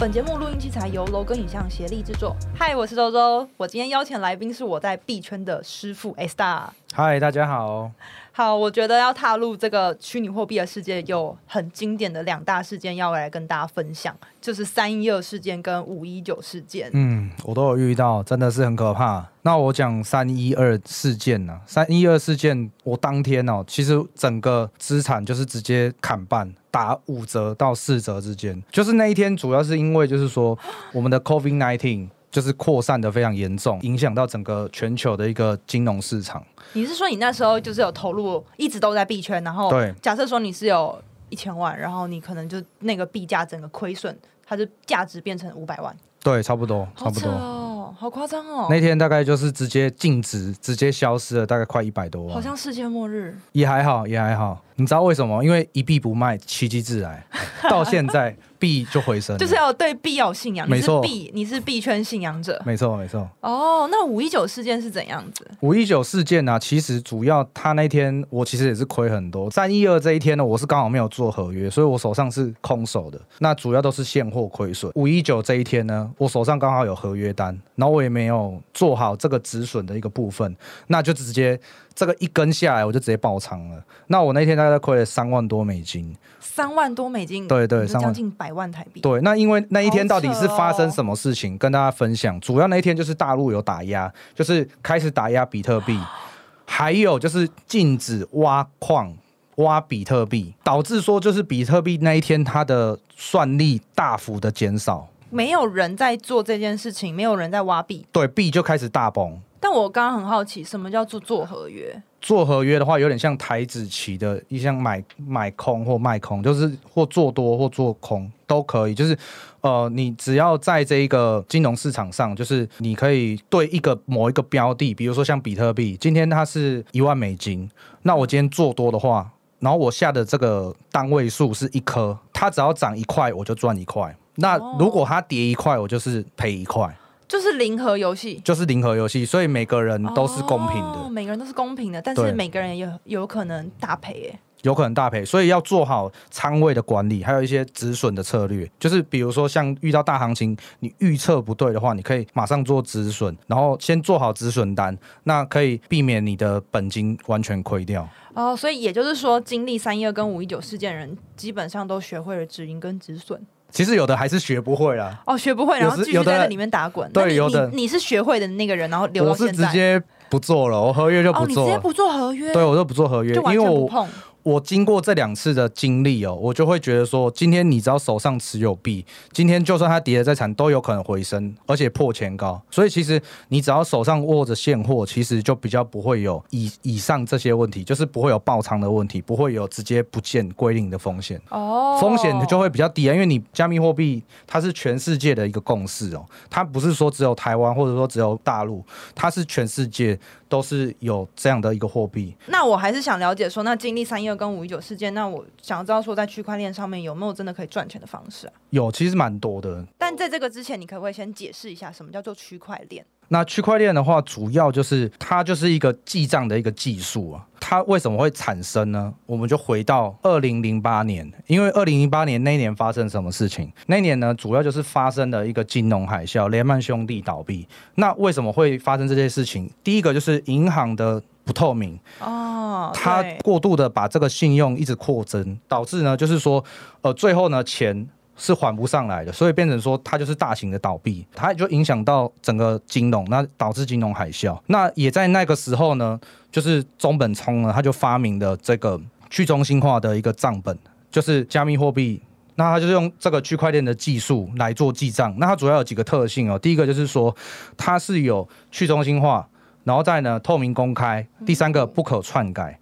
[0.00, 2.34] 本节目录音器材由楼根影像协力制作。
[2.58, 6.68] 嗨，我是周周，我今天邀请来宾是我在 B 圈的师傅 A Star。
[6.92, 7.88] 嗨，大家好。
[8.32, 16.90] 好，我觉得要踏入这个虚拟货币的世界，有很经典的两大事件要来跟大家分享，就是三一二事件跟五一九事件。
[16.92, 19.24] 嗯，我都有遇到，真的是很可怕。
[19.42, 21.60] 那我讲三一二事件呢、啊？
[21.64, 28.60] 三一二事件，我当天哦，其实整个资产就是直接砍半，打五折到四折之间。
[28.68, 30.58] 就是那一天，主要是因为就是说
[30.92, 32.08] 我们的 COVID nineteen。
[32.30, 36.44] 就是扩散的非常严重，影响到整个全球的一个金融市场。
[36.74, 40.96] 你是说你那时候就是有投入，一直都在币圈，然后对，假设说你是有
[41.28, 44.16] 一千万，然后你可能就那个币价整个亏损，
[44.46, 45.94] 它就价值变成五百万。
[46.22, 47.30] 对，差不多，差不多。
[47.30, 48.66] 哦，好夸张哦！
[48.68, 52.34] 那天大概就是直接净值，直接消失了，大概快一百多万。
[52.34, 53.34] 好像世界末日。
[53.52, 54.62] 也还好，也还好。
[54.76, 55.42] 你知道为什么？
[55.42, 57.26] 因为一币不卖，奇迹自来。
[57.70, 58.36] 到现在。
[58.60, 60.68] 币就回升，就是要对币要有信仰。
[60.68, 62.62] 没错，币你是币圈信仰者。
[62.64, 63.28] 没错，没错。
[63.40, 65.44] 哦，那五一九事件是怎样子？
[65.60, 66.58] 五一九事件呢、啊？
[66.58, 69.50] 其实主要他那天我其实也是亏很多。
[69.50, 73.18] 三一二这一天呢，我是刚好没有做合约，所以我手上是空手的。
[73.38, 74.92] 那主要都是现货亏损。
[74.94, 80.54] 五一九这一天呢，我手上刚好有合约单，然后我也没有做好这个止损的一个部分，
[80.86, 81.58] 那就直接。
[81.94, 83.84] 这个一根下来，我就直接爆仓了。
[84.06, 89.00] 那我那天大概亏了三万多美金，三万多美金，对对，将近百万台币。
[89.00, 92.40] 对，那因为那一天到底是发生什么事情，跟大家分享。
[92.40, 95.98] 主要那一天就是大陆有打压，就是开始打压比特币，
[96.64, 99.14] 还有就是禁止挖矿、
[99.56, 109.40] 挖比特币，导致说就是比特币那一天它的算力大幅的减少，没有人在做这件事情，没有人在挖币，对，币就开始大崩。
[109.62, 112.02] 但我刚刚很好奇，什么叫做做合约？
[112.20, 118.94] 做合约的话，有点像台子期的一项买买空或卖空，就是或做多或做空都可以。
[118.94, 119.16] 就是
[119.60, 127.70] 呃，你只要在这一个金融市场上，就是你可以对一个某一个标的，比如说像比特币，今天它是一万美金，
[128.02, 136.94] 那我今天做多的话，然后我下的这个单位数是一颗，它只要涨一块，我就赚一块；那如果它跌一块，我就是赔一块。
[137.30, 158.08] 就是零和游戏，就是零和游戏，所以每个人都是公平的，哦、每个人都是公平的，但是每个人也有有可能大赔耶，有可能大赔，所以要做好仓位的管理，还有一些止损的策略，就是比如说像遇到大行情，你预测不对的话，你可以马上做止损，然后先做好止损单，那可以避免你的本金完全亏掉。
[158.34, 163.40] 哦，所以也就是说，经历三一二跟五一九事件的人，基本上都学会了止盈跟止损。
[163.70, 165.18] 其实有的还是学不会啦。
[165.26, 167.10] 哦，学不会，然后继续在那里面打滚。
[167.12, 169.52] 对，有的你，你是学会的那个人，然后留到现在。
[169.52, 171.46] 我是直接不做了，我合约就不做了。
[171.46, 172.52] 哦，你直接不做合约？
[172.52, 174.06] 对，我就不做合约，因为我。
[174.42, 182.60] 我经过这两次的经历哦，我就会觉得说，今天你只要手上持有币，今天就算它跌得再惨，都有可能回升，而且破前高。
[182.70, 191.40] 所以其实你只要手上握着现货，其实就比较不会有以以上这些问题，就是不会有爆仓的问题，不会有直接不见归零的风险。
[191.50, 198.82] 哦，风险就会比较低啊，因为你加密货币它是全世界的一个共识哦，它不是说只有台湾或者说只有大陆，
[199.14, 200.18] 它是全世界
[200.48, 202.34] 都是有这样的一个货币。
[202.46, 208.52] 那我还是想了解说，那经历三一二跟五一九事件，那我想要知道说，在区块链上面有没有真的可以赚钱的方式啊？
[208.70, 209.84] 有，其实蛮多的。
[209.98, 213.04] 但在这个之前，你可不可以先解释一下什么叫做区块链？
[213.32, 217.46] 那区块链的话，主要就是它就是一个记账的一个技术啊。
[217.60, 219.14] 它为什么会产生呢？
[219.26, 223.72] 我们就回到二零零八年，因为二零零八年那一年发生什么事情？
[223.86, 227.68] 那一年呢，主要就是发生了一个金融海啸，雷曼兄弟倒闭。
[227.94, 229.70] 那为什么会发生这些事情？
[229.84, 231.22] 第一个就是银行的。
[231.50, 236.64] 不透明哦，他过度的把这个信用一直扩增，导致呢，就是说，
[237.02, 244.56] 呃，最后呢，钱是还不上来的，所以变成说，它就是大型的倒闭，它也就影响到整个金融，那导致金融海啸。
[244.68, 246.20] 那也在那个时候呢，
[246.52, 250.78] 就是中本聪呢，他就发明了这个去中心化的一个账本，
[251.10, 252.22] 就是加密货币，
[252.54, 255.34] 那他就是用这个区块链的技术来做记账。
[255.38, 257.34] 那它主要有几个特性哦，第一个就是说，
[257.76, 259.44] 它是有去中心化。
[259.84, 262.78] 然后再呢，透明公开，第三个不可篡改。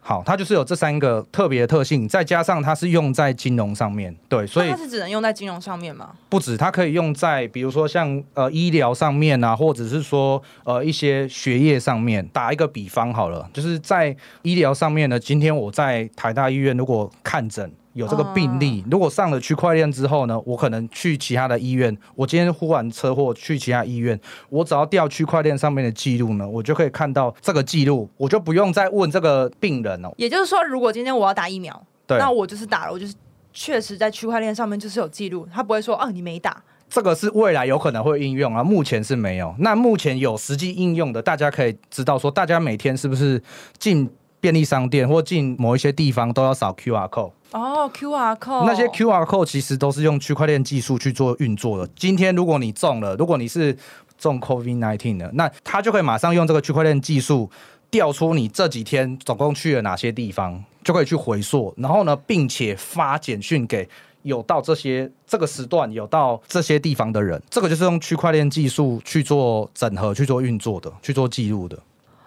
[0.00, 6.10] 好，它就是有这三个特别的特性，再加上它是用在金融上面，对，所以它是只能用在金融上面吗？
[6.28, 12.24] 不止，它可以用在比如说像呃医疗上面啊，或者是说呃一些学业上面。
[12.28, 17.68] 打一个比方好了，就是在医疗上面呢，今天我在台大医院如果看诊。
[17.96, 24.18] 有这个病例，如果上了区块链之后呢，我可能去其他的医院，我今天忽然车祸去其他医院，
[24.50, 30.12] 我只要调区块链上面的记录呢，我就可以看到这个记录，我就不用再问这个病人了。
[30.18, 33.14] 也就是说，如果今天我要打疫苗，对，那我就是打了，我就是
[33.54, 36.62] 确实在区块链上面就是有记录，他不会说哦，你没打。
[36.88, 39.52] 这个是未来有可能会应用啊，目前是没有。
[39.58, 43.42] 那目前有实际应用的，大家可以知道说，大家每天是不是
[43.76, 44.08] 进
[44.46, 47.32] 便利商店或进某一些地方都要扫 QR code？
[47.50, 51.90] 哦，QR code，那些 QR code 其实都是用区块链技术去做运作的。
[51.96, 53.76] 今天如果你中了，如果你是
[54.16, 57.50] 中 COVID-19 的，那他就可以马上用这个区块链技术
[57.90, 63.88] 调出你这几天总共去了哪些地方，就可以去回溯，然后呢，并且发简讯给。
[64.22, 71.78] 有到这些这个时段有到这些地方的人，这个就是用区块链技术去做整合、去做运作的、去做记录的。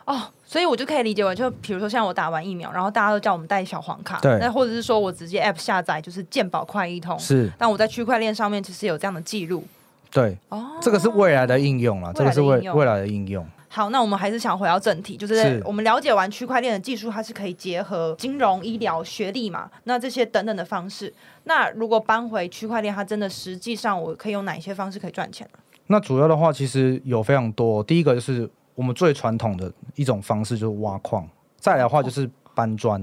[0.05, 7.47] 哦，所以我就可以理解为，就比如说像我打完疫苗，然后大家都叫我们带小黄卡，对，那或者是说我直接 App 下载就是健保快一通，是。
[7.55, 9.63] 但我在区块链上面其实有这样的记录，
[10.09, 13.45] 对，哦，这个是未来的应用了，这个是未未来的应用。
[13.67, 21.13] 好，那我们还是想回到正题，就是我们了解完区块链的技术，它是可以结合金融、医疗、学历嘛，那这些等等的方式。
[21.43, 25.59] 那如果搬回区块链，它真的实际上我可以用哪一些方式可以赚钱呢？
[25.85, 27.83] 那主要的话，其实有非常多。
[27.83, 28.49] 第一个就是
[28.79, 31.21] 我们最传统的一种方式，就是挖矿；
[31.57, 32.97] 再来的话就是搬砖；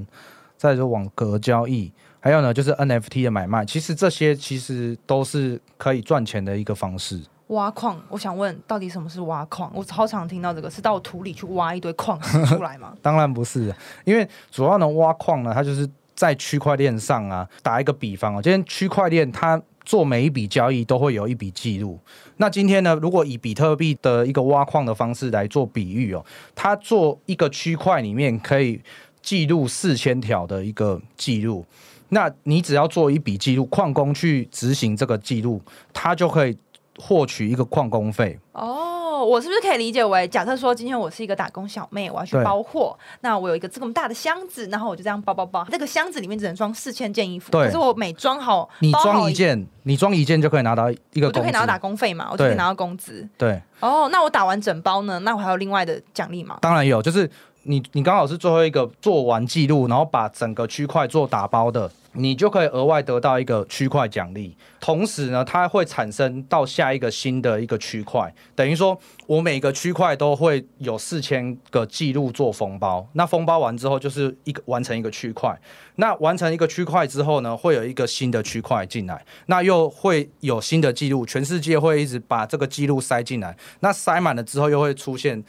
[0.56, 3.62] 再来就是网格交易；还有呢就是 NFT 的买卖。
[3.62, 7.20] 其实这些其实都是可以赚钱的一个方式。
[7.48, 9.70] 挖矿，我想问，到底什么是挖矿？
[9.74, 12.94] 我超常听到这个，是到土里去挖一堆矿石出来吗？
[13.02, 13.70] 当然不是，
[14.04, 17.46] 因为主要呢，挖矿呢，它就是在区块链上啊。
[17.62, 21.98] 打一个比方啊，今天区块链它做每一笔交易都会有一笔记录。
[22.36, 26.22] 那今天呢，如果以比特币的一个挖矿的方式来做比喻哦，
[26.54, 28.78] 它做一个区块里面可以
[29.22, 31.64] 记录四千条的一个记录。
[32.10, 35.62] 那你只要做一笔记录，矿工去执行这个记录，
[35.94, 36.54] 他就可以。
[36.98, 56.58] 获取一个矿工费哦，我是不是可以理解为，假设说今天我是一个打工小妹，我要去包货，那我有一个这么大的箱子，然后我就这样包包包，这个箱子里面只能装四千件衣服，对，可是我每装好，你装一件，你装一件就可以拿到一个，我就可以拿到打工费嘛，我就可以拿到工资，对，哦，那我打完整包呢，那我还有另外的奖励吗？
[56.60, 57.30] 当然有，就是
[57.62, 61.90] 你你刚好是最后一个做完记录，然后把整个区块做打包的。
[62.16, 75.58] 你就可以额外得到一个区块奖励，同时呢，它会产生到下一个新的一个区块，等于说我每个区块都会有四千个记录做封包，那封包完之后就是一个完成一个区块，
[75.96, 85.44] 那完成一个区块之后呢，会有一个新的区块进来，那又会有新的记录，全世界会一直把这个记录塞进来，那塞满了之后又会出现。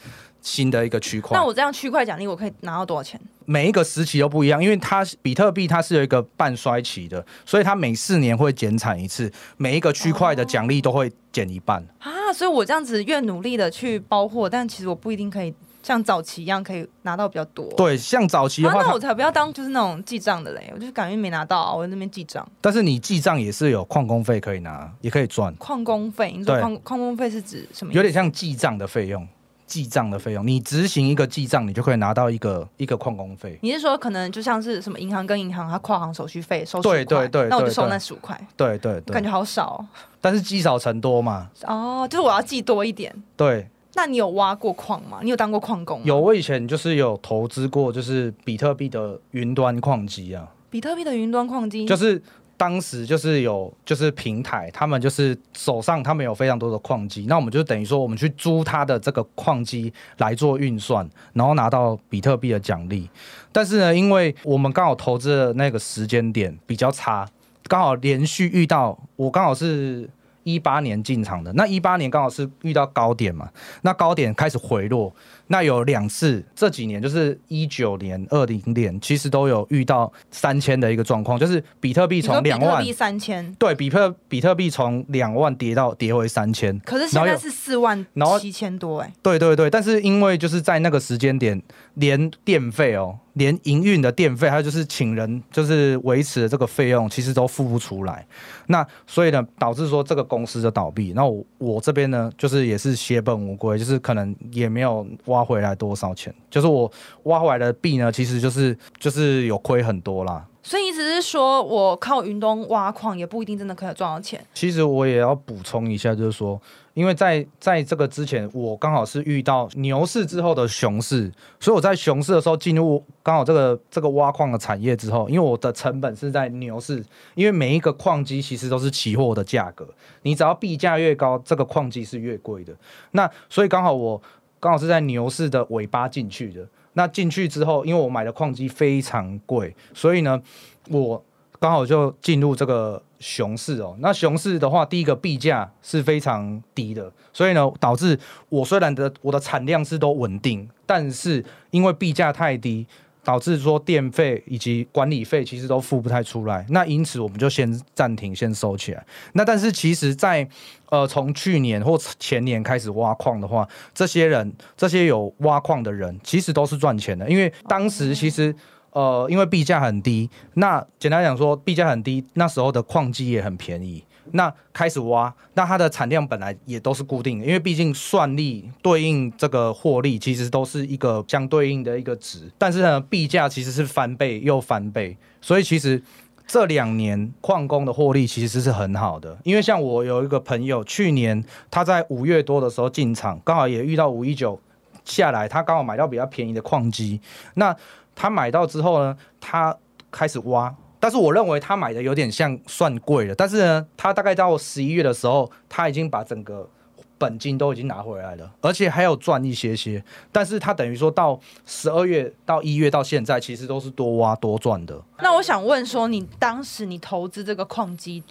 [0.48, 3.20] 新的一个区块，那我这样区块奖励我可以拿到多少钱？
[3.44, 11.82] 每一个时期都不一样，因为它比特币它是有一个半衰期的，所以它每四年会减产一次，每一个区块的奖励都会减一半。
[12.02, 17.66] 哦、啊，所以我这样子越努力的去包货，但其实我不一定可以像早期一样可以拿到比较多。
[17.74, 22.46] 对，像早期的话，啊、那我才不要当就是那种记账的嘞，我就感觉没拿到、啊，我在那边记账。
[22.60, 26.34] 但是你记账也是有矿工费可以拿，也可以赚矿工费。
[26.36, 27.94] 你说矿矿工费是指什么？
[27.94, 29.26] 有点像记账的费用。
[29.68, 33.56] 记账的费用，你执行一个记账，你就可以拿到一个一个矿工费。
[33.62, 38.36] 你是说可能就像是什么银行跟银行，它跨行手续费收对对对，那我就收那十五块。
[38.56, 39.86] 对对对，感觉好少哦。
[40.20, 41.48] 但是积少成多嘛。
[41.64, 43.14] 哦，就是我要记多一点。
[43.36, 43.68] 对。
[43.94, 45.18] 那你有挖过矿吗？
[45.22, 46.04] 你有当过矿工吗？
[46.06, 50.48] 有，我以前就是有投资过，就是比特币的云端矿机啊。
[50.70, 52.20] 比特币的云端矿机就是。
[52.58, 63.08] 当时就是有就是平台，他们就是手上他们有非常多的矿机，那我们就等于说我们去租他的这个矿机来做运算，然后拿到比特币的奖励。
[63.50, 67.26] 但是呢，因为我们刚好投资的那个时间点比较差，
[67.68, 70.10] 刚好连续遇到我刚好是。
[70.44, 73.50] 一八年进场的，那一八年刚好是遇到高点嘛，
[73.82, 75.14] 那高点开始回落，
[75.48, 91.60] 那有两次，这几年就是一九年、二零年，其实都有遇到三千的一个状况，就是比特币从两万三千，对，比特比特币从两万跌到跌回三千，可是现在是四万然后七千多哎，对对对，但是因为就是在那个时间点，
[91.94, 93.18] 连电费哦。
[93.34, 98.26] 连营运的电费，还有就是请人，就是维持的这个费用，其实都付不出来。
[98.66, 101.12] 那所以呢，导致说这个公司的倒闭。
[101.14, 106.34] 那我我这边呢，就是也是血本无归，就是可能也没有挖回来多少钱。
[106.50, 106.90] 就是我
[107.24, 110.44] 挖回来的币呢，其实就是就是有亏很多啦。
[110.68, 114.38] 所以意思是说，我靠云东挖矿也不一定真的可以赚到钱。
[114.52, 116.60] 其实我也要补充一下，就是说，
[116.92, 127.02] 因为在在这个之前，我刚好是遇到牛市之后的熊市，所以我在熊市的时候进入刚好这个这个挖矿的产业之后，因为我的成本是在牛市，
[127.34, 129.88] 因为每一个矿机其实都是期货的价格，
[130.20, 132.74] 你只要币价越高，这个矿机是越贵的。
[133.12, 134.20] 那所以刚好我
[134.60, 136.68] 刚好是在牛市的尾巴进去的。
[136.98, 140.42] 那进去之后，因为我买的矿机非常贵，所以呢，
[140.90, 141.24] 我
[141.60, 143.96] 刚好就进入这个熊市哦。
[144.00, 152.84] 那熊市的话，第一个币价是非常低的，所以呢，导致我虽然的我的产量是都稳定，但是因为币价太低。
[153.22, 159.04] 导致说电费以及管理费其实都付不太出来，那因此我们就先暂停，先收起来。
[159.32, 160.48] 那但是其实在，
[160.90, 168.54] 呃从去年或前年开始挖矿的话，这些人这些有挖矿的人其实都是赚钱的，因为当时其实
[168.92, 174.02] 呃因为币价很低，那简单讲说币价很低，那时候的矿机也很便宜。
[174.32, 182.50] 那开始挖，那它的产量本来也都是固定的，因为毕竟算力对应这个获利，其实都是一个相对应的一个值。
[182.56, 186.02] 但是呢，币价其实是翻倍又翻倍，所以其实
[186.46, 189.36] 这两年矿工的获利其实是很好的。
[189.44, 194.60] 因为像我有一个朋友，去年他在五月多的时候进场，刚好也遇到五一九
[195.04, 197.20] 下来，他刚好买到比较便宜的矿机。
[197.54, 197.74] 那
[198.14, 199.76] 他买到之后呢，他
[200.10, 200.74] 开始挖。
[201.00, 206.68] 但是我认为他买的有点像算贵了，但是呢，他大概到十一月的时候，他已经把整个
[207.16, 210.02] 本金都已经拿回来了，而且还有赚一些些。
[210.32, 215.00] 但是他等于说到十二月到一月到现在，其实都是多挖多赚的。
[215.20, 218.22] 那我想问说，你当时你投资这个矿机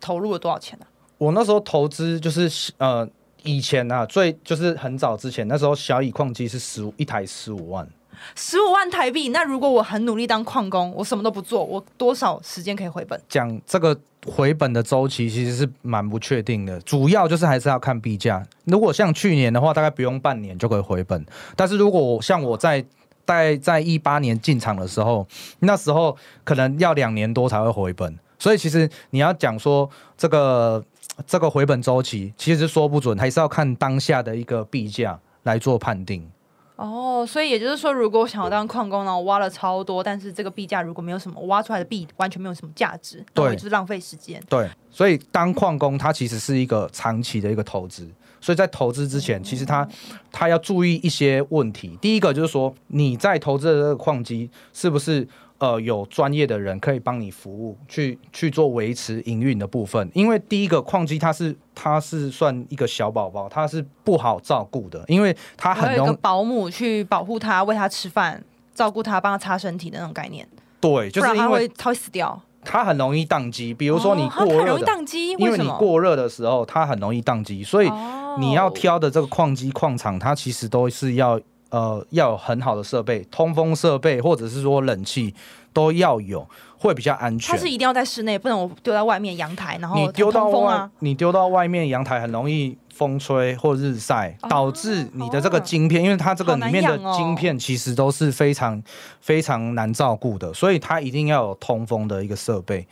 [0.00, 0.86] 投入了多少钱呢？
[0.88, 0.92] 啊？
[1.18, 3.08] 我那时候投资就是呃
[3.44, 7.88] 以前啊，最就是很早之前，那时候小乙矿机是十五一台十五万。
[8.34, 13.20] 十五万台币，那如果我很努力当矿工，我什么都不做，我多少时间可以回本？
[13.28, 18.42] 讲这个回本的周期其实是蛮不确定的，主要就是还是要看币价。
[18.64, 21.24] 如果像去年的话，大概不用半年就可以回本，
[21.56, 22.80] 但是如果像我在
[23.24, 25.26] 大概在一八年进场的时候，
[25.60, 28.18] 那时候可能要两年多才会回本。
[28.38, 30.84] 所以其实你要讲说这个
[31.26, 36.28] 这个回本周期，其实说不准，还是要看当下的一个币价来做判定。
[36.76, 44.42] 哦，所以也就是说，如果我想要当矿工呢，我挖了超多，但是这个币价如果没有什么，挖出来的币完全没有什么价值，对，就是浪费时间。
[44.48, 48.08] 对，所以当矿工它其实是一个长期的一个投资，
[48.40, 49.88] 所以在投资之前，其实他
[50.32, 51.96] 他要注意一些问题。
[52.00, 55.26] 第一个就是说，你在投资的这个矿机是不是？
[55.64, 60.10] 呃，有专业的人可以帮你服务，去去做维持营运的部分。
[60.12, 68.44] 因为第一个矿机它是它是算一个小宝宝，它是不好照顾的，因为它很容易保姆去保护它，喂它吃饭，
[68.74, 70.46] 照顾它，帮它擦身体的那种概念。
[70.80, 73.72] 对，就是因为它会会死掉，它很容易宕机。
[73.72, 77.90] 比如说你过热，哦、容易宕机，因为你过热的时候，它很容易宕机，所以
[78.38, 81.40] 你要挑的这个矿机矿场，它其实都是要。
[81.74, 85.34] 呃，要有很好的设备，通风设备或者是说冷气
[85.72, 87.52] 都要有，会比较安全。
[87.52, 98.80] 它是一定要在室内，不能我丢在外面阳台，然后你丢到外，你丢到外面阳台很容易风吹或日晒，哦，导致你的这个晶片，哦，因为它这个里面的晶片其实都是非常
[99.20, 102.86] 非常难照顾的，所以它一定要有通风的一个设备。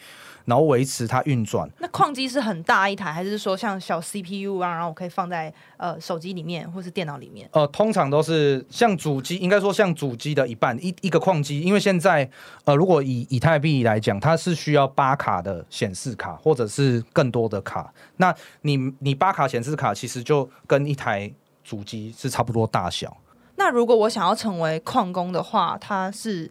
[0.44, 1.68] 然后维持它运转。
[1.78, 4.72] 那矿机是很大一台，还是说像小 CPU 啊？
[4.72, 7.48] 然后我可以放在呃手机里面或是电脑里面？
[7.52, 10.76] 呃，通常都是像主机，应该说像主机的一半。
[10.82, 12.28] 一一个矿机，因为现在
[12.64, 17.92] 呃，如果以以太币来讲，它是需要八卡的显示卡，或者是更多的卡。
[18.16, 21.32] 那你你八卡显示卡其实就跟一台
[21.62, 23.16] 主机是差不多大小。
[23.56, 26.50] 那如果我想要成为矿工的话，它是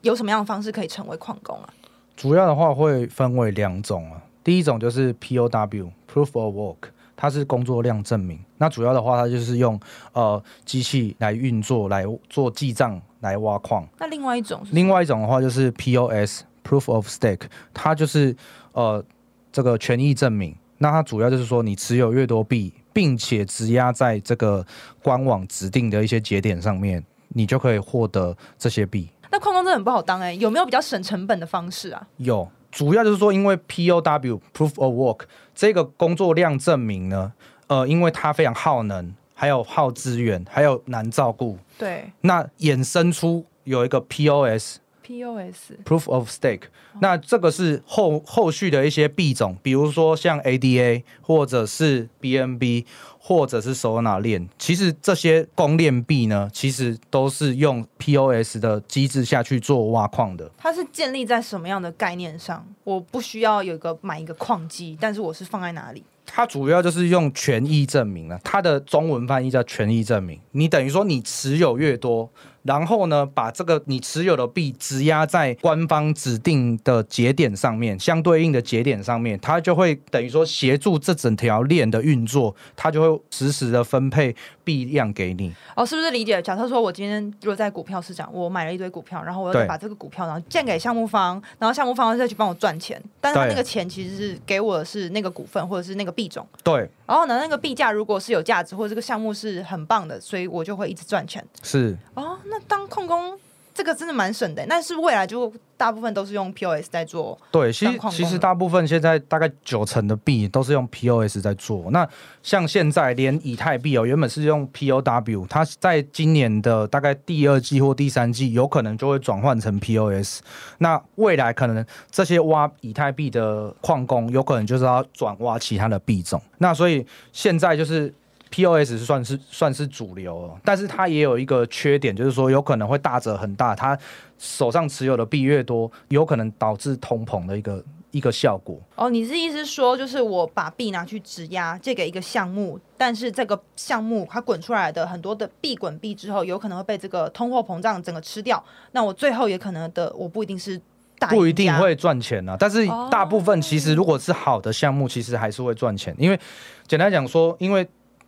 [0.00, 1.68] 有什么样的方式可以成为矿工啊？
[2.16, 8.38] 主要的话会分为两种啊，第一种就是 POW（Proof of Work），它是工作量证明。
[8.56, 9.78] 那主要的话，它就是用
[10.12, 13.86] 呃机器来运作来做记账来挖矿。
[13.98, 17.42] 那另外一种，另外一种的话就是 POS（Proof of Stake），
[17.74, 18.34] 它就是
[18.72, 19.04] 呃
[19.52, 20.56] 这个权益证明。
[20.78, 24.66] 那它主要就是说，你持有越多币，并且质押在这个
[25.02, 29.08] 官网指定的一些节点上面，你就可以获得这些币。
[29.36, 32.08] 那矿工真的很不好当哎、欸，有没有比较省成本的方式啊？
[32.16, 35.20] 有，主要就是说，因为 POW（Proof of Work）
[35.54, 37.34] 这个工作量证明呢，
[37.66, 41.58] 呃，因为它非常耗能，还有耗资源，还有难照顾。
[41.76, 42.10] 对。
[42.22, 44.78] 那衍生出有一个 POS。
[45.06, 46.62] POS（Proof of Stake），
[47.00, 52.84] 那这个是后后续的一些币种，比如说像 ADA 或者是 BNB
[53.28, 60.48] 或者是 Solana 链，其实这些公链币呢，其实都是用 POS 的机制下去做挖矿的。
[60.56, 62.64] 它是建立在什么样的概念上？
[62.84, 66.04] 我不需要有一个买一个矿机，但是我是放在哪里？
[66.24, 70.38] 它主要就是用权益证明了，它的中文翻译叫权益证明。
[70.52, 72.30] 你等于说你持有越多。
[72.66, 85.54] 然后呢，把这个你持有的币质押在官方指定的节点上面，相对应的节点上面，它就会等于说协助这整条链的运作，它就会实时的分配币量给你。
[85.74, 86.40] 哦，是不是理解？
[86.42, 96.46] 假设说我今天如果在股票市场，我买了一堆股票，然后我要把这个股票然后建给项目方，然后项目方再去帮我赚钱，但是他那个钱其实是给我的是那个股份或者是那个币种。
[96.62, 96.88] 对。
[97.06, 101.44] 然后呢，那个币价如果是有价值，或者这个项目是很棒的，所以我就会一直赚钱。
[101.62, 101.96] 是。
[102.14, 103.38] 哦，那当控工。
[103.74, 107.38] 这个真的蛮省的，但是未来就大部分都是用 POS 在做。
[107.50, 111.90] 对，其实其实大部分现在大概九成的币都是用 POS 在做。
[111.90, 112.08] 那
[112.42, 120.40] 像现在连以太币哦，原本是用 POW，它在今年的大概第二季或第三季，有可能就会转换成 POS。
[120.78, 126.40] 那未来可能这些挖以太币的矿工，有可能就是要转挖其他的币种。
[126.56, 128.10] 那所以现在就是。
[128.50, 133.98] POS 是算是算是主流，但是它也有一个缺点，就是说有可能会大折很大，它
[134.38, 138.78] 手上持有的币越多，有可能导致通膨的一个一个效果。
[138.94, 148.62] 哦，你是意思说，就是我把币拿去质押借给一个项目，但是这个项目它滚出来的很多的币滚币之后，有可能会被这个通货膨胀整个吃掉，
[148.92, 150.80] 那我最后也可能的我不一定是
[151.18, 156.38] 大不一定会赚钱啊，但是大部分其实如果是好的项目，其实还是会赚钱，因为
[156.86, 157.86] 简单讲说，因为。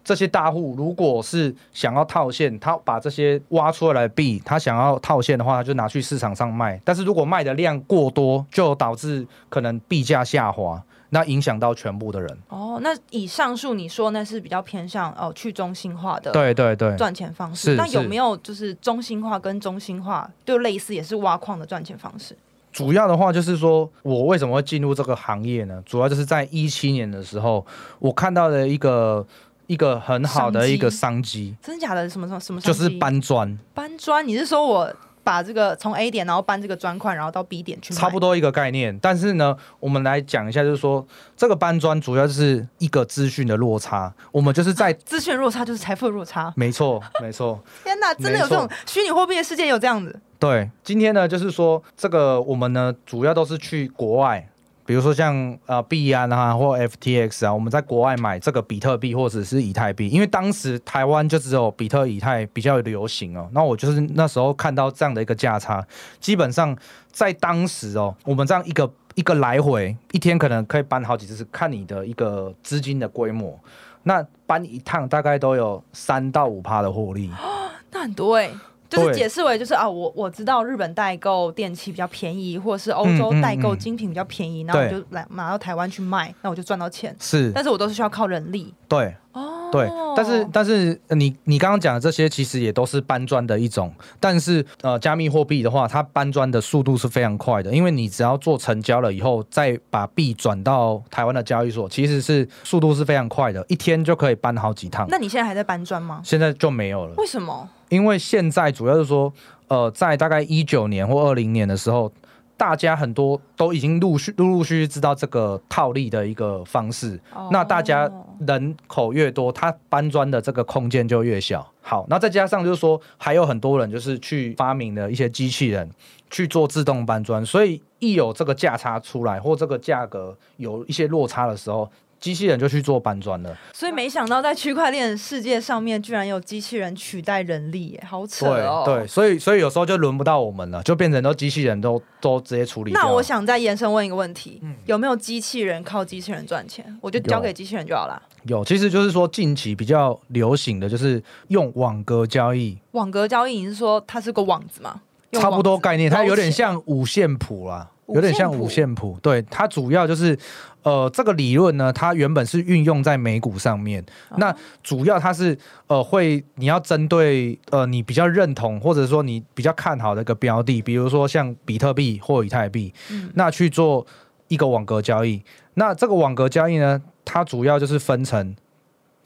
[0.08, 6.80] 这些大户如果是想要套现，他把这些挖出来的币，他想要套现的话，他就拿去市场上卖。
[6.82, 12.38] 但是如果卖的量过多，就导致可能币价下滑，那影响到全部的人。
[12.48, 17.74] 哦，那以上述你说那是比较偏向哦去中心化的，对对对，赚钱方式。
[17.74, 22.34] 那有没有就是中心化跟中心化就类似，也是挖矿的赚钱方式？
[22.72, 25.82] 主要的话就是说我为什么会进入这个行业呢？
[25.84, 27.66] 主要就是在一七年的时候，
[27.98, 29.26] 我看到了一个。
[29.68, 32.08] 一个很好的一个商机，真的假的？
[32.08, 32.60] 什么什么什么？
[32.60, 33.56] 就是搬砖。
[33.74, 34.26] 搬砖？
[34.26, 34.90] 你是说我
[35.22, 37.92] 把这个从 A 点，然后搬这个砖块，然后到 B 点去？
[37.92, 38.98] 差不多一个概念。
[38.98, 41.06] 但是呢，我们来讲一下，就是说
[41.36, 44.10] 这个搬砖主要就是一个资讯的落差。
[44.32, 46.50] 我们就是在资讯落差就是财富的落差。
[46.56, 47.62] 没错，没错。
[47.84, 50.18] 天哪，真的有这种虚拟货币的世界有这样子？
[50.38, 54.48] 对，今天呢，就是说这个我们呢，主要都是去国外。
[54.88, 63.46] 比如说像呃币安啊或 FTX 啊，我们在国外买这个比特币或者是以太币，因为当时台湾就只有比特以太比较流行哦。
[63.52, 65.86] 那我就是那时候看到这样的一个价差，
[66.20, 66.74] 基本上
[67.12, 73.60] 在当时哦，我们这样一个一个来回，一天可能可以搬好几次，看你的一个资金的规模。
[74.04, 78.50] 那搬一趟大概都有三到五趴的获利，哦，那很多哎，
[78.88, 87.14] 就是解释为就是啊，我我知道日本代购电器比较便宜，或者是欧洲代购精品比较便宜，然后我就来拿到台湾去卖，那我就赚到钱。
[87.20, 88.72] 是，但是我都是需要靠人力。
[88.88, 89.14] 对。
[89.32, 105.06] 哦对，但是但是你你刚刚讲的这些其实也都是搬砖的一种，但是呃，加密货币的话，它搬砖的速度是非常快的，因为你只要做成交了以后，再把币转到台湾的交易所，其实是速度是非常快的，一天就可以搬好几趟。
[105.10, 106.22] 那你现在还在搬砖吗？
[106.24, 107.14] 现在就没有了。
[107.18, 107.68] 为什么？
[107.88, 109.32] 因为现在主要是说，
[109.68, 112.12] 呃，在大概一九年或二零年的时候。
[112.58, 121.64] 大家很多都已经陆续陆陆续续知道这个套利的一个方式，哦、那大家人口越多，它搬砖的这个空间就越小。
[121.80, 125.88] 好，那再加上就是说，还有很多人就是去发明了一些机器人
[126.30, 131.88] 去做自动搬砖，所以一有这个价差出来，或这个价格有一些落差的时候。
[132.20, 138.82] 机器人就去做搬砖了，所以没想到在区块链世界上面，居然有机器人取代人力耶，好扯哦！
[138.84, 142.92] 对，对，所以所以有时候就轮不到我们了，就变成都机器人都都直接处理。
[142.92, 146.84] 那我想再延伸问一个问题，嗯、有没有机器人靠机器人赚钱？
[147.00, 148.20] 我就交给机器人就好了。
[148.44, 152.76] 有，其实就是说近期比较流行的就是用网格交易。
[152.92, 155.02] 网格交易，你是说它是个网子吗？
[155.32, 157.90] 差不多概念，它有点像五线谱啦。
[158.08, 160.38] 有点像五线谱，对，它主要就是，
[160.82, 164.04] 呃，这个理论呢，它原本是运用在美股上面，
[164.36, 172.92] 那主要它是，呃，会你要针对，呃，你比较认同或者说你比较看好的一个标的，比如说像比特币或以太币，
[173.34, 174.06] 那去做
[174.48, 175.42] 一个网格交易，
[175.74, 178.56] 那这个网格交易呢，它主要就是分成。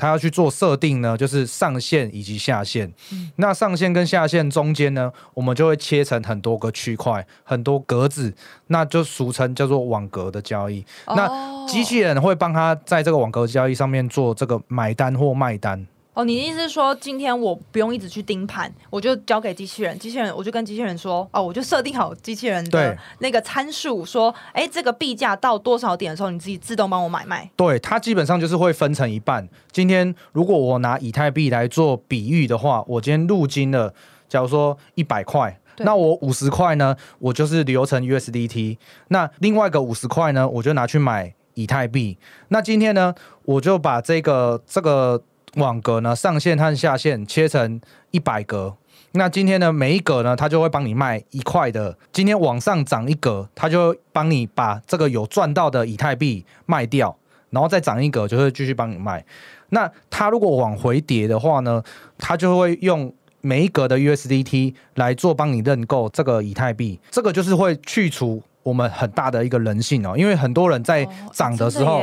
[0.03, 2.93] 他要去做设定呢，就是上线以及下线。
[3.13, 8.35] 嗯、那上线跟下线中间呢，我们就会切成很多个区块、很多格子，
[8.67, 10.85] 那就俗称叫做网格的交易。
[11.07, 15.87] 哦、那机器人会帮他在这个网格交易上面做这个买单或卖单。
[16.15, 27.51] 哦，你的意思是说，今天我不用一直去盯盘，我就交给机器人，机器人我就跟机器人说，哦，我就设定好机器人的那个参数，说，哎，这个币价到多少点的时候，你自己自动帮我买卖。
[27.57, 29.49] 对，它基本上就是会分成一半。
[29.71, 33.95] 今天如果我拿以太币来做比喻的话，我今天入金了
[34.29, 38.77] 假如说一百块，那我五十块呢，我就是留成 USDT。
[39.09, 42.19] 那另外一个五十块呢，我就拿去买以太币。
[42.49, 43.15] 那今天呢，
[43.47, 45.23] 我就把这个这个
[45.57, 48.77] 网格呢上限和下限切成一百格。
[49.15, 51.99] 那今天呢，每一格呢，它就会帮你卖一块的。
[52.13, 57.15] 今天往上涨一格，它就帮你把这个有赚到的以太币卖掉，
[57.51, 59.23] 然后再涨一格，就会继续帮你卖。
[59.69, 61.83] 那它如果往回跌的话呢，
[62.17, 63.13] 它就会用
[63.43, 66.99] 每一格的 USDT 来做帮你认购这个以太币。
[67.11, 72.03] 这个就是会去除我们很大的一个人性哦，因为很多人在涨的时候，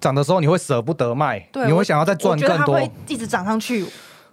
[0.00, 3.84] 涨、哦、的时候你会舍不得卖，你会想要再赚更多，会一直涨上去。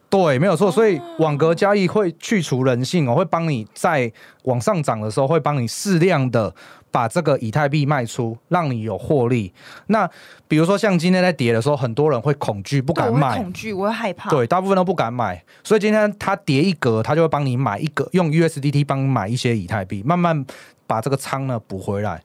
[0.08, 4.10] 对，没有错，所以网格交易会去除人性哦，会帮你在
[4.44, 6.54] 往上涨的时候，会帮你适量的
[6.92, 9.52] 把这个以太币卖出，让你有获利。
[9.88, 10.10] 那
[10.48, 14.30] 比如说像今天在跌的时候，很多人会恐惧，不敢买，恐惧，我会害怕。
[14.30, 20.46] 对，大部分都不敢买，所以今天它跌一格，它就会帮你买一个，用 USDT 帮你买一些以太币，慢慢
[20.88, 22.24] 把这个仓呢补回来。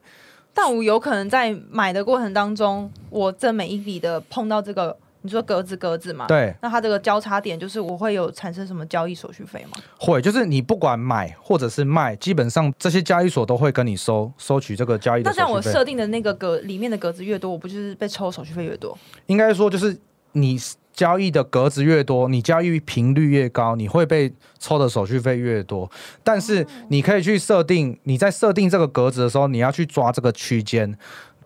[0.53, 4.97] 但我有可能在买的过程当中，我这每一笔的碰到这个。
[5.23, 6.27] 你说格子格子嘛？
[6.27, 6.55] 对。
[6.63, 9.77] 那它这个交叉点就是我会有产生什么交易手续费吗？
[9.99, 15.23] 会，就是你不管买或者是卖，基本上这些交易所都会跟你收收取这个交易。
[15.23, 18.97] 那像我设定的那个格里面的格子越多，我不就是被抽手续费越多？
[19.27, 19.95] 应该说就是
[20.33, 20.59] 你
[20.93, 25.91] 交易的格子越多，你交易频率越高，你会被抽的手续费越多。
[26.23, 30.97] 但是你可以去设定，你在设定这个格子的时候，你要去抓这个区间。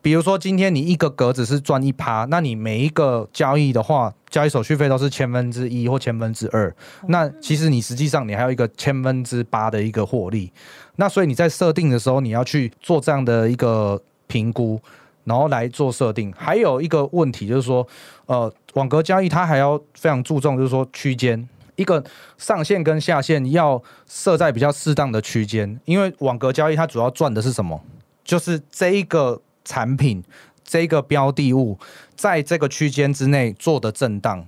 [0.02, 6.70] 比如说，今天你一个格子是赚一趴，那你每一个交易的话，交易手续费都是千分之一或千分之二。
[7.08, 10.52] 那其实你实际上你还有一个千分之八的一个获利。
[10.96, 14.78] 那所以你在设定的时候，你要去做这样的一个评估，
[15.24, 16.30] 然后来做设定。
[16.36, 17.88] 还有一个问题就是说，
[18.26, 22.02] 呃，网格交易它还要非常注重，就是说区间，一个
[22.38, 27.80] 上限跟下限要设在比较适当的区间，因为网格交易它主要赚的是什么？
[28.24, 29.40] 就是这一个。
[29.66, 30.22] 产品
[30.62, 31.78] 这个标的物
[32.14, 34.46] 在这个区间之内做的震荡，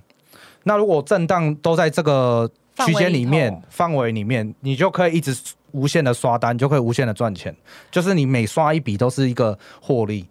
[0.61, 2.47] 那如果震荡都在这个
[2.85, 5.35] 区间里面范围里面，你就可以一直
[5.71, 7.55] 无限的刷单，就可以无限的赚钱，
[7.89, 10.27] 就是你每刷一笔都是一个获利。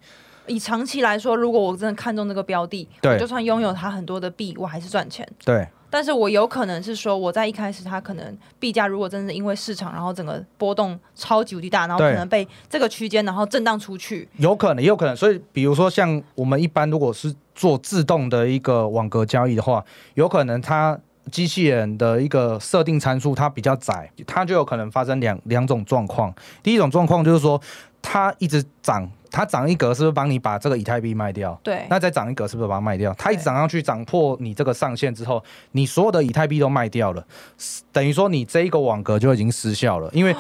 [0.49, 5.27] 以长期来说，如果我真的看中这个标的，对，就算拥有它很多的币，我还是赚钱。
[5.45, 5.67] 对。
[5.89, 15.15] 但是我有可能是说，我在一开始它可能币价如果真的因为市场，然后整个波动超级无敌大，然后可能被这个区间然后震荡出去，有可能，也有可能。
[15.15, 19.83] 所以比如说像我们一般如果是做自动的一个网格交易的话，
[20.15, 20.99] 有可能它
[21.31, 26.35] 机器人的一个设定参数它比较窄，它就有可能发生两两种状况。
[26.65, 27.59] 第一种状况就是说
[28.03, 29.09] 它一直涨。
[29.31, 31.59] 它涨一格是不是帮你把这个以太币卖掉？
[31.63, 31.87] 对。
[31.89, 33.15] 那再涨一格是不是把它卖掉？
[33.19, 37.27] 它一涨上去涨破你这个上限之后，你所有的以太币都卖掉了，
[37.93, 40.35] 等于说你这一个网格就已经失效了，因为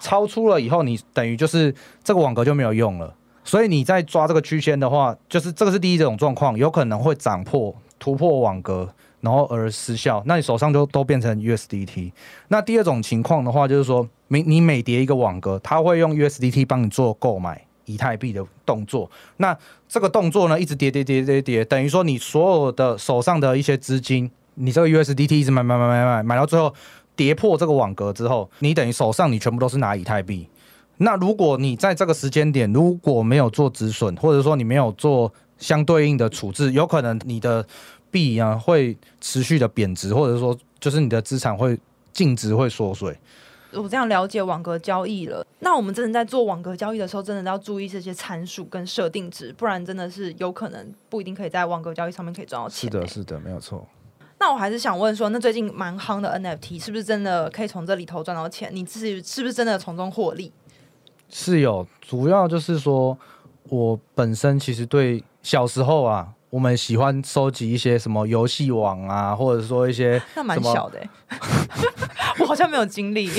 [0.00, 3.14] 超出了以后，你等于就是这个网格就没有用了。
[3.44, 8.88] 所以你在抓这个区间的话，就是这个是第一种状况，有可能会涨破突破网格，
[9.20, 12.12] 然后而失效，那你手上就都变成 USDT。
[12.48, 17.64] 那第二种情况的话，就是说每你每叠一个网格，它会用 USDT 帮你做购买。
[17.84, 19.56] 以太币的动作，那
[19.88, 26.72] 这个动作呢，一直跌跌跌跌跌，等于说你所有的手上的一些资金，你这个 USDT 一直买买买买买，买到最后
[27.16, 30.48] 跌破这个网格之后，你等于手上你全部都是拿以太币。
[30.98, 37.66] 那如果你在这个时间点如果没有做止损，或者说你没有做相对应的处置，有可能你的
[38.10, 41.76] 币啊会持续的贬值，或者说就是你的资产会
[42.12, 43.18] 净值会缩水。
[43.72, 52.90] 我这样了解网格交易了，那我们真的在做网格交易的时候，真的要注意这些参数跟设定值，不然真的是有可能不一定可以在网格交易上面可以赚到钱。
[52.90, 53.86] 是的，是的，没有错。
[54.38, 58.70] 那我还是想问说，那最近蛮夯的 NFT 是不是真的可以从这里头赚到钱？
[58.74, 60.52] 你自己是不是真的从中获利？
[61.28, 63.16] 是有，主要就是说
[63.68, 66.34] 我本身其实对小时候啊。
[66.52, 71.00] 我们喜欢收集一些什么游戏网啊，或者说一些 那蛮小的，
[72.40, 73.30] 我好像没有经历。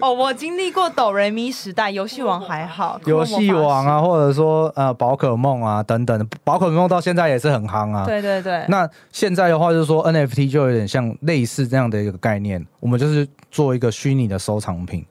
[0.00, 3.00] 哦，我经历过哆瑞咪时代，游戏王还好。
[3.06, 8.04] 游戏王啊，或者说呃宝可梦啊等等，宝可梦到现在也是很夯啊。
[8.04, 8.64] 对对对。
[8.68, 15.06] 那现在的话就是说 NFT 就有点像类似这样的一个概念，我们就是做一个虚拟的收藏品，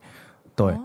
[0.54, 0.68] 对。
[0.68, 0.80] 哦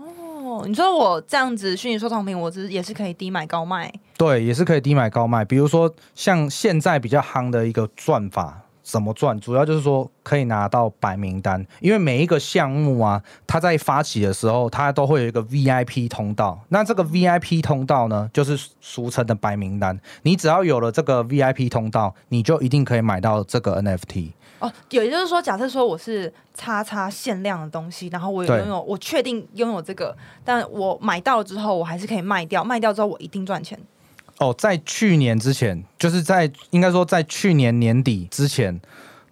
[0.67, 3.91] 你说我这样子虚拟收藏品，我只是也是可以低买高卖。
[4.17, 5.45] 对，也是可以低买高卖。
[5.45, 9.39] 比如说像现在比较夯的一个算法，怎么赚？
[9.39, 16.59] 主要就是说可以拿到白名单，因为每一个项目啊，它在发起的时候，它都会有一个 VIP 通道。
[16.69, 19.99] 那这个 VIP 通道呢，就是俗称的白名单。
[20.23, 24.31] 你只要有了这个 VIP 通道，你就一定可以买到这个 NFT。
[24.57, 33.79] 哦，也就是说，假设说我是叉叉限量的东西，然后我拥有，我确定拥有这个，但我买到了之后，我还是可以卖掉，卖掉之后我一定赚钱。
[34.39, 38.79] 哦，在去年之前，就是在应该说在去年年底之前，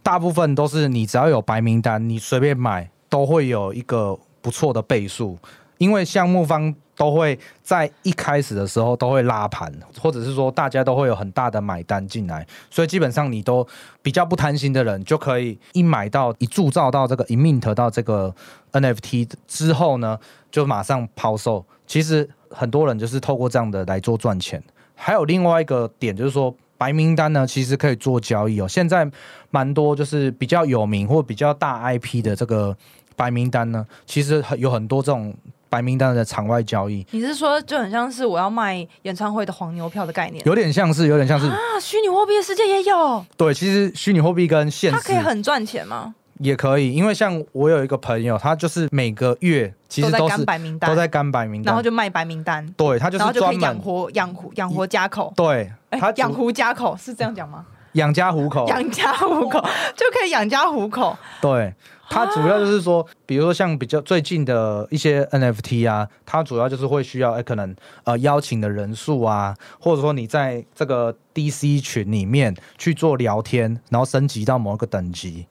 [0.03, 5.37] 大部分都是你只要有白名单，你随便买都会有一个不错的倍数，
[5.77, 13.65] 因为项目方都会在一开始的时候都会拉盘，或者是说大家都会有很大的买单进来，所以基本上你都
[14.01, 18.35] 比较不贪心的人就可以一买到一铸造到这个一 mint 到这个
[18.73, 20.19] NFT 之后呢，
[20.51, 21.65] 就马上抛售。
[21.85, 24.61] 其实很多人就是透过这样的来做赚钱。
[24.99, 28.67] 还有另外一个点，就是说白名单呢，其实可以做交易哦。
[28.67, 29.09] 现在
[29.51, 32.75] 蛮多就是比较有名或比较大 IP 的这个
[33.15, 35.33] 白名单呢，其实有很多这种
[35.69, 37.05] 白名单的场外交易。
[37.11, 40.43] 你是说就很像是我要卖演唱会的黄牛票的概念？
[40.45, 43.25] 有点像是，有点像是啊，虚拟货币的世界也有。
[43.37, 46.15] 对，其实虚拟货币跟现实，它可以很赚钱吗？
[46.39, 52.65] 也可以，因为像我有一个朋友，他就是每个月其实都是都在干白名单，都在干白名单，然后就卖白名单。
[52.77, 55.33] 对，他就是专门养活养活养活家口。
[55.35, 57.65] 对，他养活家口是这样讲吗？
[57.93, 59.59] 养家糊口，养家糊口
[59.95, 61.17] 就可以养家糊口。
[61.41, 61.73] 对，
[62.07, 75.47] 他主要就是说，比如说像比较最近的一些 NFT 啊，它主要就是会需要，哎，可能呃邀请的人数啊，或者说你在这个 DC 群里面去做聊天，然后升级到某一个等级。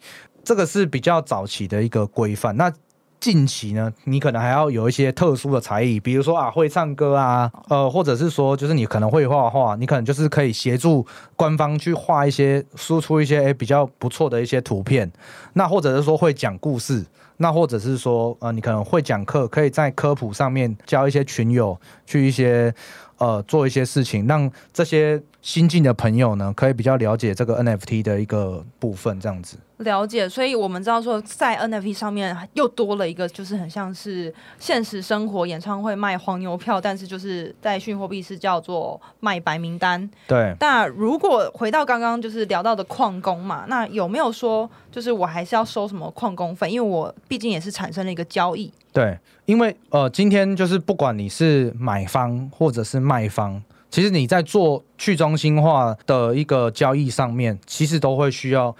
[0.46, 2.56] 这个是比较早期的一个规范。
[2.56, 2.72] 那
[3.18, 11.04] 近期呢，你可能还要有一些特殊的才艺，比如说啊，会唱歌啊，呃，或者是说，就是你可能会画画，你可能就是可以协助
[11.34, 15.10] 官方去画一些、输出一些诶比较不错的一些图片。
[15.54, 17.04] 那或者是说会讲故事，
[17.38, 22.72] 那或者是说呃，你可能会讲课，可以在科普上面教一些群友去一些
[23.18, 29.56] 呃做一些事情，让这些新进的朋友呢，可以比较了解这个 NFT 的一个部分，这样子。
[29.78, 40.10] 了解，所以我们知道说，在 NFT 上面又多了一个，就是很像是现实生活演唱会卖黄牛票，但是就是在虚拟货币是叫做卖白名单。
[40.26, 40.56] 对。
[40.60, 46.70] 那如果回到刚刚就是聊到的矿工嘛，那有没有说，就是我还是要收什么矿工费？
[46.70, 48.72] 因为我毕竟也是产生了一个交易。
[48.94, 58.74] 对，因为呃，今天就是不管你是买方或者是卖方，其实你在做去中心化的一个交易上面，其实都会需要。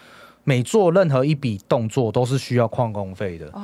[0.48, 3.48] 每做任何一笔动作都是需要矿工费的。
[3.48, 3.61] 哦，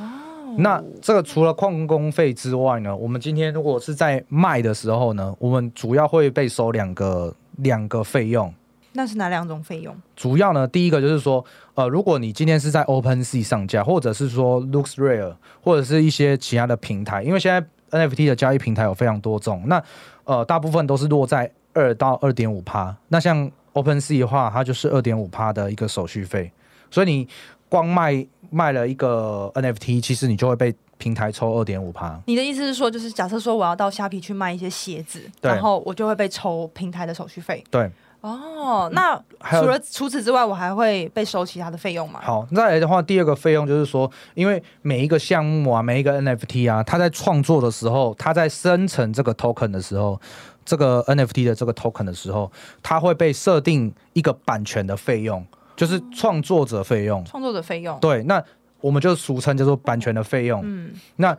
[0.59, 8.53] 那这个除了矿工费之外呢，我们今天如果是在卖的时候呢，我们主要会被收两个两个费用。
[8.95, 9.97] 那是哪两种费用？
[10.17, 11.43] 主要呢，第一个就是说，
[11.75, 17.65] 呃，如果你今天是在 OpenSea 上架，或者是说 LooksRare，或者是一些其他的平台，因为现在
[17.97, 19.83] NFT 的交易平台有非常多种，那
[20.25, 22.95] 呃，大部分都是落在二到二点五趴。
[23.09, 26.53] 那像 OpenSea 的话，它就是二点五趴的一个手续费。
[26.93, 27.27] 所以你
[27.69, 32.17] 光卖卖了一个 NFT，其实你就会被平台抽二点五趴。
[32.27, 37.65] 你的意思是说，就是假设说我要到虾皮去卖一些鞋子，然后我就会被抽平台的手续费。
[37.71, 37.91] 对。
[38.21, 42.21] 哦，那除了除此之外，我还会被收其他的费用吗？
[42.23, 50.21] 好，再来的话，第二个费用就是说，因为每一个项目啊，每一个 NFT 啊，它在创作的时候，它在生成这个 token 的时候，
[50.65, 55.45] 这个 NFT 的这个 token 的时候，它会被设定一个版权的费用。
[55.77, 58.43] 就是创作者费用，创作者费用，对，那
[58.81, 60.61] 我们就俗称叫做版权的费用。
[60.65, 61.37] 嗯，那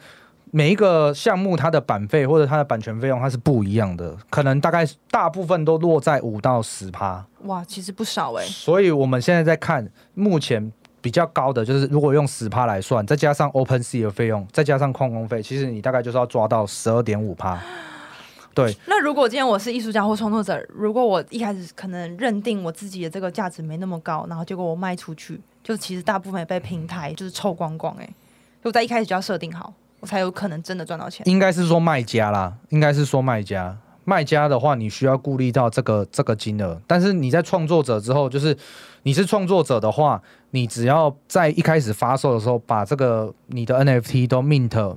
[0.52, 7.26] 每一个项目它的版费或者它的版权费用它是不一样的，可能大概大部分都落在五到十趴。
[7.43, 8.46] 哇，其实不少哎。
[8.46, 17.60] 所以我们现在在看，目前比较高的就是如果用十趴来算，再加上 OpenSea 的费用，再加上矿工费，其实你大概就是要抓到十二点五趴。
[18.54, 28.13] 对，那如果今天我是艺术家或创作者，如果我一开始可能认定我自己的这个价值没那么高，然后结果我卖出去，就其实大部分也被平台就是抽光光哎、欸，
[28.62, 31.28] 我在一开始就要设定好，我才有可能真的赚到钱。
[31.28, 38.56] 应该是说卖家啦，应该是说卖家，卖家的话你需要顾虑到这个这个金额，但是你在创作者之后，就是
[39.02, 44.96] 你是创作者的话，你只要在一开始发售的时候把这个你的 NFT 都 mint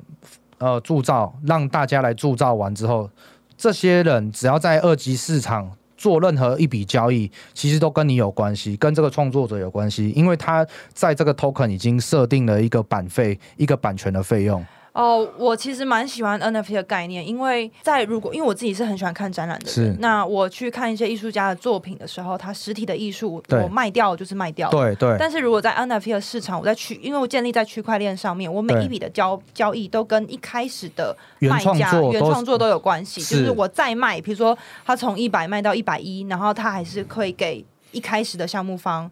[0.59, 3.09] 呃铸造，让大家来铸造完之后。
[3.57, 14.64] 这些人只要在二级市场做任何一笔交易，其实都跟你有关系，跟这个创作者有关系，因为他在这个 token 已经设定了一个版费，一个版权的费用。
[14.96, 25.14] 哦，我其实蛮喜欢 NFT 的概念，因为在如果因为我自己是很喜欢看展览的人，是那我去看一些艺术家的作品的时候，他实体的艺术我卖掉就是卖掉，对对。
[25.18, 34.56] 但是如果在 NFT 的市场，我在区，因为我建立在区块链上面，我每一笔的交交易都跟一开始的卖家原创作都有关系，就是我再卖，比如说
[34.87, 39.11] 他从一百卖到一百一，然后他还是可以给一开始的项目方。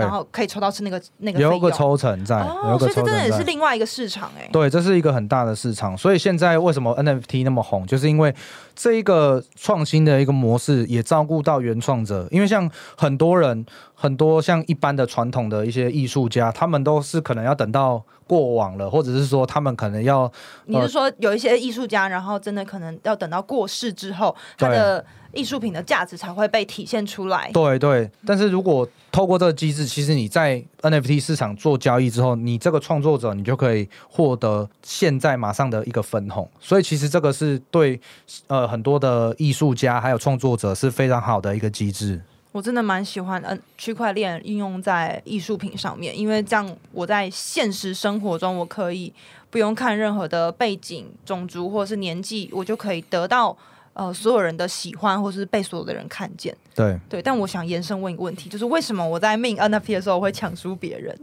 [0.00, 4.48] 然后可以抽到是那个那个有个抽成在，哦、有个抽成在，所以这真的也是另外一个市场哎、欸。
[4.52, 5.96] 对，这是一个很大的市场。
[5.96, 8.34] 所以现在为什么 NFT 那么红，就是因为
[8.74, 12.28] 这一个创新的一个模式也照顾到原创者。
[12.30, 20.32] 因为像很多人，很多像一般的传统的一些艺术家，他们都是可能要等到过往了，或者是说他们可能要，呃、
[20.66, 25.04] 你是说有一些艺术家，然后真的可能要等到过世之后，他的。
[25.34, 27.50] 艺术品的价值才会被体现出来。
[27.52, 36.48] 对对，但是如果透过这个机制，其实你在 NFT 市场做交易之后，你这个创作者你就可以获得现在马上的一个分红。
[36.60, 38.00] 所以其实这个是对
[38.46, 42.20] 呃很多的艺术家还有创作者是非常好的一个机制。
[42.50, 49.12] 我真的蛮喜欢嗯区块链应用在艺术品上面，因为这样我在现实生活中我可以
[49.50, 53.56] 不用看任何的背景、种族或者是年纪，我就可以得到。
[53.94, 57.22] 呃，所有人的喜欢，或是被所有的人看见，对对。
[57.22, 61.16] 但我想延伸问一个问题，就是为什么我在 mint NFT 的时候我会抢输别人？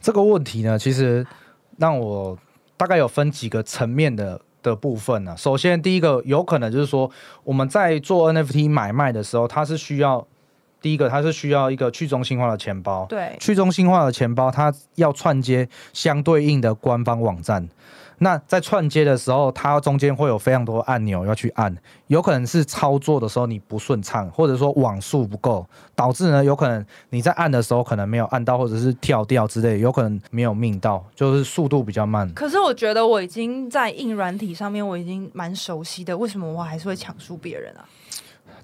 [0.00, 1.26] 这个问题呢，其实
[1.78, 2.38] 让我
[2.76, 5.36] 大概有分几个层面的的部分呢、啊。
[5.36, 7.10] 首先，第一个有可能就是说，
[7.42, 10.26] 我们在做 NFT 买卖的时候，它是需要
[10.82, 13.06] 第一个，它是需要一个去中心化的钱包。
[13.06, 17.66] 对，去中心化的钱包，它要串接相对应的官方网站。
[18.22, 21.74] 那在串接的时候，它中间会有非常多按钮要去按，
[22.08, 32.30] 有可能是操作的时候你不顺畅，或者说网速不够，导致呢有可能你在按的时候可能没有按到，或者是跳掉之类，有可能没有命到，就是速度比较慢。
[32.34, 37.88] 可是我觉得我已经在硬软体上面我已经蛮熟悉的，为什么我还是会抢输别人啊？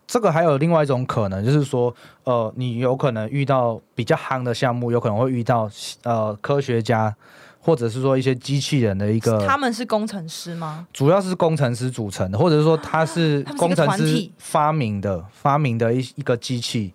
[0.06, 5.70] 这个还有另外一种可能，就是说，呃，你有可能遇到比较夯的项目，有可能会遇到
[6.02, 7.16] 呃科学家。
[7.66, 10.86] 或者是说一些机器人的一个，他们是工程师吗？
[10.92, 16.94] 主要是工程师组成的，或者是说他是工程师发明的，发明的一一个机器，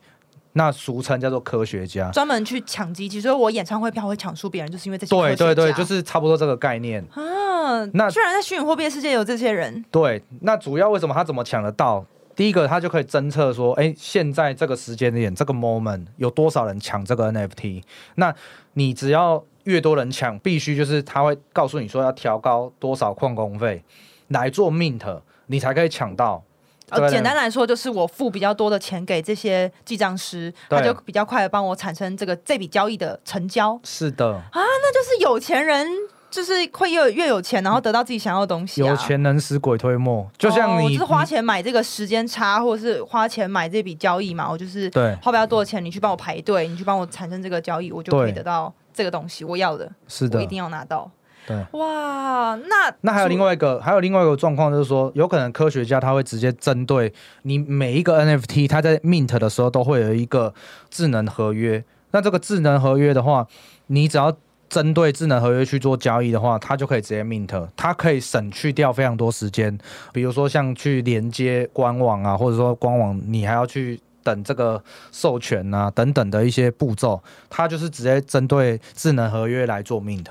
[0.54, 3.20] 那俗称叫做科学家，专门去抢机器。
[3.20, 5.14] 所以我演唱会票会抢输别人，就是因为这些。
[5.14, 7.86] 对对对，就是差不多这个概念啊。
[7.92, 9.84] 那居然在虚拟货币世界有这些人？
[9.92, 12.06] 对，那主要为什么他怎么抢得到？
[12.34, 17.84] 第一个，他就可以侦测说，哎，现在这个时间点，这个 moment 有多少人抢这个 NFT？
[18.16, 18.34] 那
[18.76, 19.44] 你只要。
[19.64, 23.84] 越多人抢，必须就是他会告诉你说要调高多少矿工费
[24.30, 26.44] 来做 mint，你才可以抢到。
[26.90, 33.80] 呃，简单来说就是我付比较多的钱给这些记账师，他就比较快的帮我产生这个这笔交易的成交。
[33.84, 35.88] 是的啊，那就是有钱人
[36.30, 38.88] 就是会越越有钱，然后得到自己想要的东西啊。
[38.90, 48.74] 有钱能使鬼推磨，就像你，哦，就是花钱买这个时间差，或者是花钱买这笔交易嘛，我就是对花比较多的钱，你去帮我排队，你去帮我产生这个交易，我就可以得到。
[49.02, 51.10] 这个东西我要的，是的，我一定要拿到。
[51.48, 57.12] 对，哇，那那还有另外一个，还有另外一个状况，就是说，有可能科学家他会直接针对
[57.42, 60.54] 你每一个 NFT，他在 mint 的时候都会有一个
[60.92, 61.84] 智能合约。
[62.12, 63.48] 那这个智能合约的话，
[63.88, 64.32] 你只要
[64.70, 69.76] 针对智能合约去做交易的话，它就可以直接 mint，它可以省去掉非常多时间。
[70.14, 74.00] 比如说像去连接官网啊，或者说官网你还要去。
[74.24, 80.26] 等这个授权啊，等等的一些步骤，它就是直接针对智能合约来做 mint。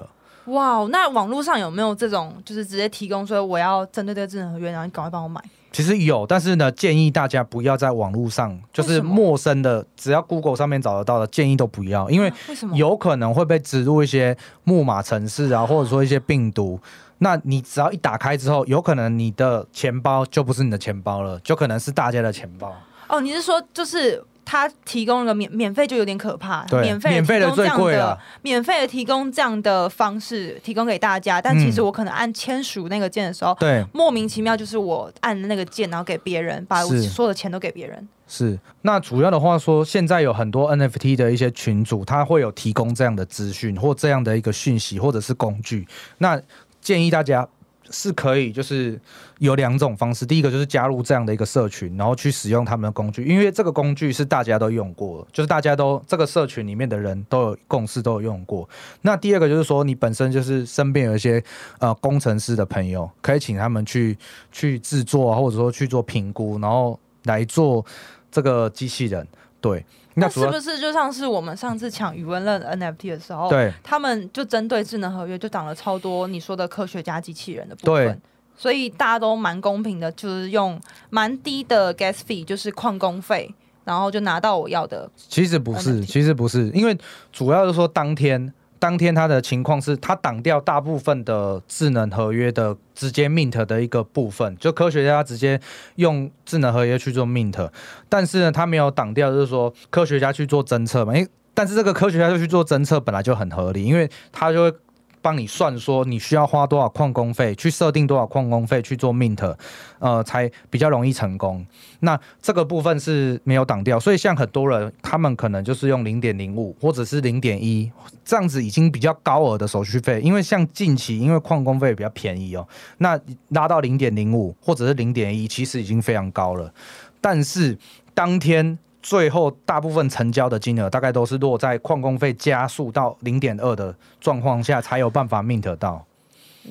[0.47, 5.41] 哇，那网络上有没有这种，就是直接提供说我要针对这个智能合约，然后你赶快帮我买？
[5.71, 12.33] 其实有，但是呢，建议大家不要在网络上，就是陌生的，只要 Google 上面找得到的，建议都不要，因为
[12.75, 16.81] 有可能会被植入一些木马程式啊，或者说一些病毒。
[17.19, 22.75] 那你只要一打开之后，有可能你的钱包就不是你的钱包了，就可能是大家的钱包。
[23.11, 38.09] 哦，你是说就是他提供了免免费就有点可怕，对免费免费的最贵了，免费的提供这样的方式提供给大家，但其实我可能按签署那个键的时候，对、嗯，莫名其妙就是我按那个键，然后给别人把我所有的钱都给别人。
[38.27, 45.87] 是，那主要的话说，现在有很多 NFT 的一些群组，他会有提供这样的资讯或这样的一个讯息或者是工具，
[46.19, 46.41] 那
[46.81, 47.49] 建议大家。
[47.89, 49.01] 是可以，就是
[49.39, 50.27] 有两种方式。
[50.27, 58.69] 第一个就是加入这样的一个社群，然后去使用他们的工具，因为这个工具是大家都用过，就是大家都这个社群里面的人都有共识，都有用过。
[59.03, 61.43] 那第二个就是说，你本身就是身边有一些
[61.79, 64.17] 呃工程师的朋友，可以请他们去
[64.53, 67.85] 去制作，或者说去做评估，然后来做
[68.31, 69.27] 这个机器人。
[69.61, 69.85] 对。
[70.15, 78.19] 那是不是就像是我们上次抢余文乐 NFT 的时候，对，他们就针对智能合约就涨了超多你说的科学家机器人的部分，对，
[78.57, 80.79] 所以大家都蛮公平的，就是用
[81.11, 83.55] 蛮低的 gas fee，就是矿工费，
[83.85, 85.09] 然后就拿到我要的。
[85.17, 86.99] 其实不是，其实不是，因为
[87.33, 88.53] 主要是说当天。
[88.81, 95.61] 当天他的情况是，他挡掉大部分的智能合约的直接 mint 的一个部分，就科学家直接
[95.95, 97.71] 用智能合约去做 mint，
[98.09, 104.77] 但是呢，他没有挡掉，就是说科学家去做侦测嘛，因，但是这个科学家就去做侦测本来就很合理，因为他就会。
[105.23, 109.55] 帮你算说你需要花多少矿工费，去设定多少矿工费去做 mint，
[109.99, 111.65] 呃，才比较容易成功。
[112.01, 117.91] 那这个部分是没有挡掉，所以像很多人他们可能就是用零点零五或者是零点一
[118.25, 122.67] 这样子已经比较高额的手续费，因为像近期因为矿工费比较便宜哦，
[122.99, 126.73] 那拉到零点零五或者是零点一其实已经非常高了，
[127.21, 127.79] 但是
[128.15, 128.79] 当天。
[129.03, 136.07] 最后，大部分成交的金额大概都是落在矿工费加速到零点二的状况下，才有办法 mint 到。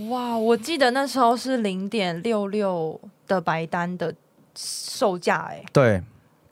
[0.10, 4.14] 哇，我记得那时候是零点六六的白单的
[4.56, 6.02] 售价，哎，对，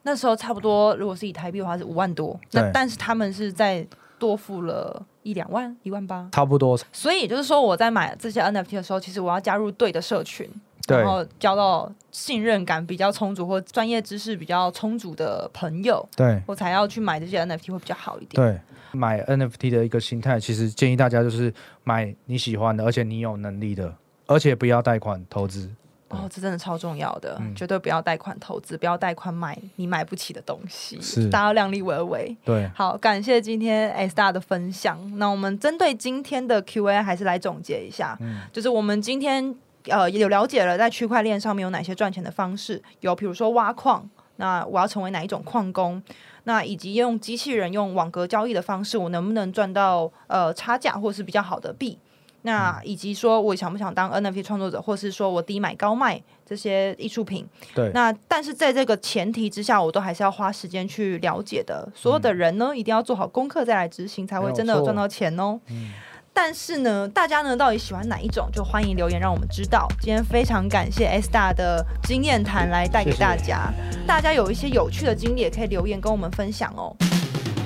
[0.02, 3.86] 那时候差不多，如果是以台币的话是五万多，那但是他们是在
[4.18, 6.76] 多付了一两万，一万八，差不多。
[6.92, 10.50] 所以也就是说，我在买这些 NFT 的时候，其实我要加入对的社群。
[10.88, 18.42] 对，然后交到信任感比较充足或专业知识比较充足的朋友，对，我才要去买这些 NFT 会比较好一点。
[18.42, 18.60] 对，
[18.98, 23.94] 买 NFT 的一个心态，其实建议大家就是买你喜欢的，而且你有能力的，
[24.28, 25.70] 而且不要贷款投资。
[26.10, 30.98] 哦，这真的超重要的，嗯、绝对不要贷款投资，不要贷款买你买不起的东西。
[31.02, 32.34] 是，大家要量力而为。
[32.46, 34.98] 对，好，感谢今天 Star 的分享。
[35.18, 39.54] 那我们针对今天的 Q&A 还是来总结一下，嗯，就是我们今天。
[39.90, 42.82] 呃，有了解了，在区块链上面有哪些赚钱的方式？
[43.02, 46.02] 有，比如说挖矿，那我要成为哪一种矿工？
[46.44, 51.98] 那以及用机器人用网格交易的方式，我能不能赚到呃差价或是比较好的币？
[52.44, 57.46] 那以及说我想不想当 NFT 创作者，或是说我低买高卖这些艺术品？
[57.76, 57.92] 对。
[57.94, 61.90] 那但是在这个前提之下，我都还是要花时间去了解的。
[61.94, 65.60] 所有的人呢，嗯、一定要做好功课再来执行，才会真的有赚到钱哦。
[65.68, 65.92] 嗯。
[66.40, 68.48] 但是呢，大家呢到底喜欢哪一种？
[68.54, 69.88] 就欢迎留言让我们知道。
[70.00, 74.06] 今天非常感谢 S 大的经验谈来带给大家，谢谢。
[74.06, 76.96] 大家有一些有趣的经历也可以留言跟我们分享哦。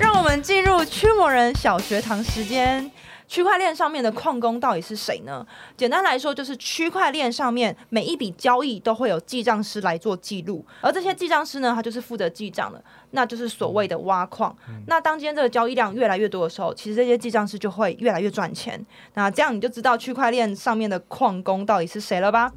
[0.00, 2.90] 让我们进入驱魔人小学堂时间。
[3.26, 5.46] 区块链上面的矿工到底是谁呢？
[5.76, 14.54] 简单来说，就是区块链上面每一笔交易都会有记账师来做记录，而这些记账师呢，他就是负责记账的，那就是所谓的挖矿。
[14.68, 18.84] 嗯、那当今天这个交易量越来越多的时候，其实这些记账师就会越来越赚钱。
[19.14, 22.52] 那这样你就知道区块链上面的矿工到底是谁了吧？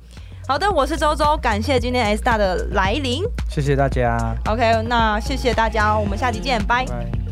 [0.47, 4.35] 好的，我是周周，感谢今天 S 大的来临，谢谢大家。
[4.47, 6.85] OK，那谢谢大家，我们下期见，拜。
[6.85, 7.24] 拜